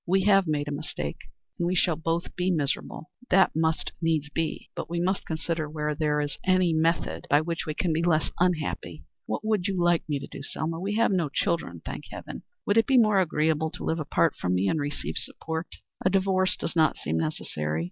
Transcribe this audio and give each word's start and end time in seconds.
"We 0.07 0.23
have 0.23 0.47
made 0.47 0.67
a 0.67 0.71
mistake 0.71 1.17
and 1.59 1.67
we 1.67 1.75
shall 1.75 1.95
both 1.95 2.35
be 2.35 2.49
miserable 2.49 3.11
that 3.29 3.51
must 3.53 3.91
needs 4.01 4.29
be 4.31 4.71
but 4.75 4.89
we 4.89 4.99
must 4.99 5.27
consider 5.27 5.69
whether 5.69 5.93
there 5.93 6.19
is 6.21 6.39
any 6.43 6.73
method 6.73 7.27
by 7.29 7.41
which 7.41 7.67
we 7.67 7.75
can 7.75 7.93
be 7.93 8.01
less 8.01 8.31
unhappy. 8.39 9.03
What 9.27 9.45
would 9.45 9.67
you 9.67 9.79
like 9.79 9.99
to 10.07 10.13
have 10.15 10.21
me 10.23 10.27
do, 10.31 10.41
Selma? 10.41 10.79
We 10.79 10.95
have 10.95 11.11
no 11.11 11.29
children, 11.29 11.83
thank 11.85 12.05
heaven! 12.09 12.41
Would 12.65 12.77
it 12.77 12.87
be 12.87 12.97
more 12.97 13.19
agreeable 13.21 13.69
to 13.69 13.83
live 13.83 13.99
apart 13.99 14.33
from 14.35 14.55
me 14.55 14.67
and 14.67 14.79
receive 14.79 15.17
support? 15.17 15.67
A 16.03 16.09
divorce 16.09 16.57
does 16.57 16.75
not 16.75 16.97
seem 16.97 17.17
necessary. 17.19 17.79